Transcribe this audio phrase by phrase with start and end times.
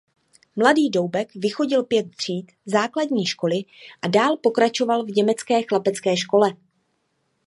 [0.55, 3.65] Mladý Doubek vychodil pět tříd základní školy
[4.01, 6.53] a dál pokračoval v německé chlapecké škole.